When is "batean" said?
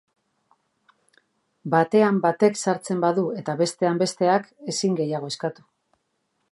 1.75-2.17